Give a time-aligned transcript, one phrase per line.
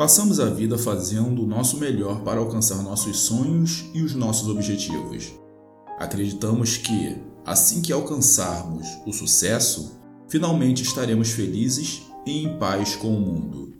[0.00, 5.30] Passamos a vida fazendo o nosso melhor para alcançar nossos sonhos e os nossos objetivos.
[5.98, 13.20] Acreditamos que, assim que alcançarmos o sucesso, finalmente estaremos felizes e em paz com o
[13.20, 13.74] mundo.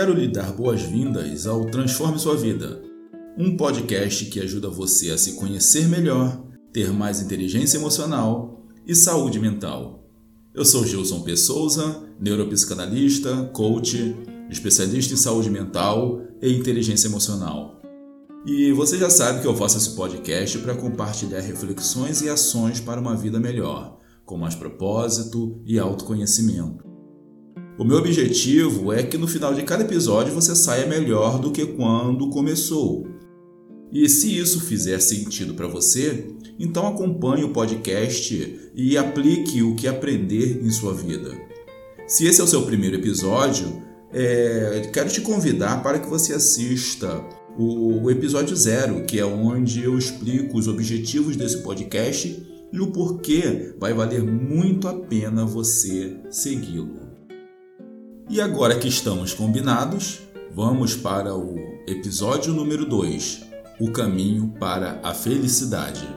[0.00, 2.82] Quero lhe dar boas-vindas ao Transforme Sua Vida,
[3.36, 6.42] um podcast que ajuda você a se conhecer melhor,
[6.72, 10.08] ter mais inteligência emocional e saúde mental.
[10.54, 11.36] Eu sou Gilson P.
[11.36, 14.16] Souza, neuropsicanalista, coach,
[14.48, 17.78] especialista em saúde mental e inteligência emocional.
[18.46, 23.02] E você já sabe que eu faço esse podcast para compartilhar reflexões e ações para
[23.02, 26.89] uma vida melhor, com mais propósito e autoconhecimento.
[27.80, 31.64] O meu objetivo é que no final de cada episódio você saia melhor do que
[31.64, 33.08] quando começou.
[33.90, 36.26] E se isso fizer sentido para você,
[36.58, 41.30] então acompanhe o podcast e aplique o que aprender em sua vida.
[42.06, 47.24] Se esse é o seu primeiro episódio, é, quero te convidar para que você assista
[47.58, 52.88] o, o episódio zero, que é onde eu explico os objetivos desse podcast e o
[52.88, 57.09] porquê vai valer muito a pena você segui-lo.
[58.30, 60.20] E agora que estamos combinados,
[60.54, 63.42] vamos para o episódio número 2:
[63.80, 66.08] O caminho para a felicidade.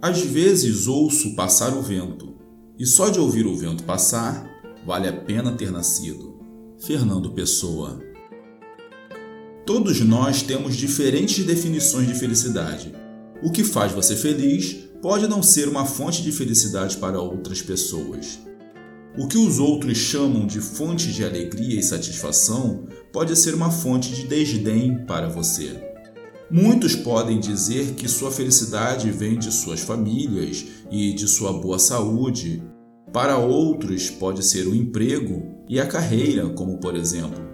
[0.00, 2.38] Às vezes ouço passar o vento,
[2.78, 4.50] e só de ouvir o vento passar,
[4.86, 6.40] vale a pena ter nascido.
[6.78, 8.00] Fernando Pessoa.
[9.66, 12.94] Todos nós temos diferentes definições de felicidade.
[13.42, 18.38] O que faz você feliz pode não ser uma fonte de felicidade para outras pessoas.
[19.18, 24.14] O que os outros chamam de fonte de alegria e satisfação pode ser uma fonte
[24.14, 25.78] de desdém para você.
[26.50, 32.62] Muitos podem dizer que sua felicidade vem de suas famílias e de sua boa saúde.
[33.12, 37.44] Para outros, pode ser o emprego e a carreira, como por exemplo.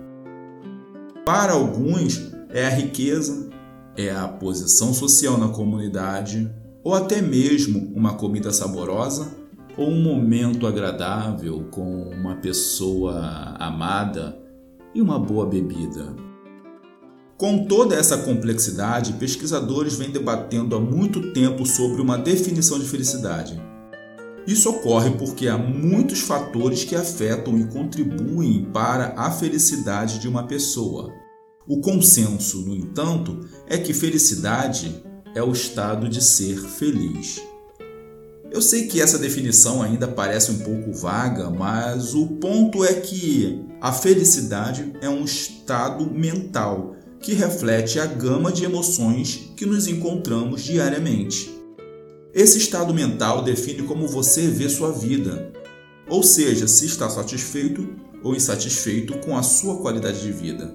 [1.26, 3.50] Para alguns, é a riqueza,
[3.96, 6.48] é a posição social na comunidade,
[6.82, 9.34] ou até mesmo uma comida saborosa
[9.76, 13.14] ou um momento agradável com uma pessoa
[13.58, 14.38] amada
[14.94, 16.14] e uma boa bebida.
[17.36, 23.58] Com toda essa complexidade, pesquisadores vêm debatendo há muito tempo sobre uma definição de felicidade.
[24.46, 30.46] Isso ocorre porque há muitos fatores que afetam e contribuem para a felicidade de uma
[30.46, 31.12] pessoa.
[31.66, 35.02] O consenso, no entanto, é que felicidade
[35.34, 37.40] é o estado de ser feliz.
[38.50, 43.64] Eu sei que essa definição ainda parece um pouco vaga, mas o ponto é que
[43.80, 50.64] a felicidade é um estado mental que reflete a gama de emoções que nos encontramos
[50.64, 51.50] diariamente.
[52.34, 55.52] Esse estado mental define como você vê sua vida,
[56.08, 60.74] ou seja, se está satisfeito ou insatisfeito com a sua qualidade de vida.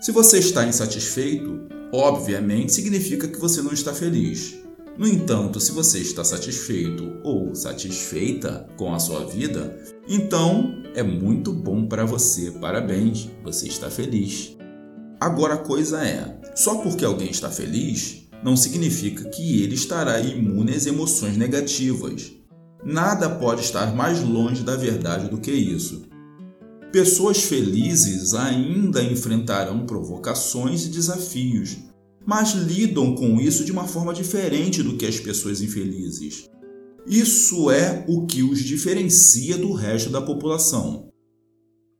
[0.00, 4.58] Se você está insatisfeito, obviamente significa que você não está feliz.
[4.96, 9.78] No entanto, se você está satisfeito ou satisfeita com a sua vida,
[10.08, 12.50] então é muito bom para você.
[12.50, 14.56] Parabéns, você está feliz.
[15.18, 20.74] Agora a coisa é: só porque alguém está feliz, não significa que ele estará imune
[20.74, 22.32] às emoções negativas.
[22.84, 26.09] Nada pode estar mais longe da verdade do que isso.
[26.92, 31.76] Pessoas felizes ainda enfrentarão provocações e desafios,
[32.26, 36.48] mas lidam com isso de uma forma diferente do que as pessoas infelizes.
[37.06, 41.08] Isso é o que os diferencia do resto da população.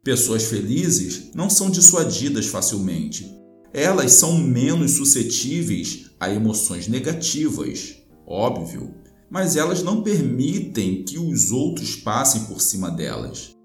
[0.02, 3.30] Pessoas felizes não são dissuadidas facilmente.
[3.72, 7.94] Elas são menos suscetíveis a emoções negativas,
[8.26, 8.92] óbvio,
[9.30, 13.59] mas elas não permitem que os outros passem por cima delas.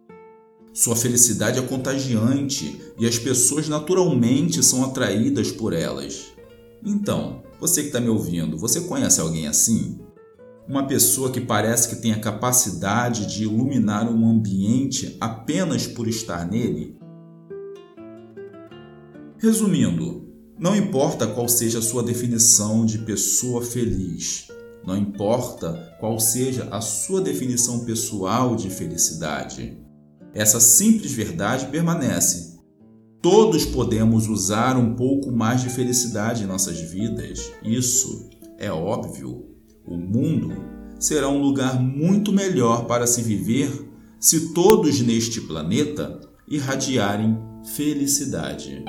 [0.76, 6.34] Sua felicidade é contagiante e as pessoas naturalmente são atraídas por elas.
[6.86, 9.98] Então, você que está me ouvindo, você conhece alguém assim?
[10.68, 16.46] Uma pessoa que parece que tem a capacidade de iluminar um ambiente apenas por estar
[16.46, 16.98] nele?
[19.38, 20.28] Resumindo,
[20.60, 24.50] não importa qual seja a sua definição de pessoa feliz,
[24.86, 29.85] não importa qual seja a sua definição pessoal de felicidade.
[30.36, 32.60] Essa simples verdade permanece.
[33.22, 37.54] Todos podemos usar um pouco mais de felicidade em nossas vidas.
[37.64, 39.46] Isso é óbvio.
[39.88, 40.54] O mundo
[41.00, 43.72] será um lugar muito melhor para se viver
[44.20, 47.38] se todos neste planeta irradiarem
[47.74, 48.84] felicidade.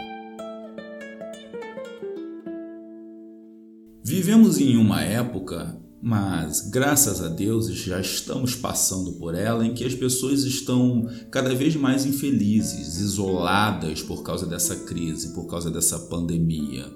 [4.03, 9.85] Vivemos em uma época, mas graças a Deus já estamos passando por ela, em que
[9.85, 15.99] as pessoas estão cada vez mais infelizes, isoladas por causa dessa crise, por causa dessa
[15.99, 16.87] pandemia.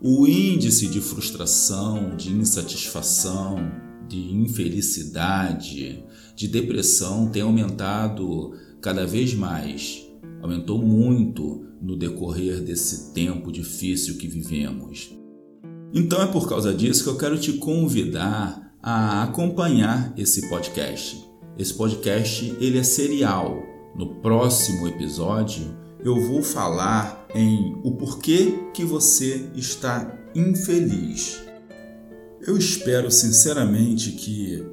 [0.00, 3.56] O índice de frustração, de insatisfação,
[4.08, 6.04] de infelicidade,
[6.36, 10.06] de depressão tem aumentado cada vez mais.
[10.40, 15.23] Aumentou muito no decorrer desse tempo difícil que vivemos.
[15.96, 21.24] Então é por causa disso que eu quero te convidar a acompanhar esse podcast.
[21.56, 23.62] Esse podcast ele é serial.
[23.94, 25.64] No próximo episódio
[26.04, 31.40] eu vou falar em o porquê que você está infeliz.
[32.44, 34.66] Eu espero sinceramente que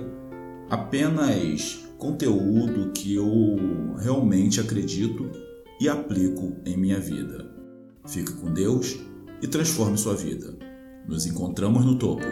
[0.69, 3.27] apenas conteúdo que eu
[3.97, 5.29] realmente acredito
[5.79, 7.53] e aplico em minha vida.
[8.07, 8.97] Fique com Deus
[9.41, 10.57] e transforme sua vida.
[11.05, 12.23] Nos encontramos no topo.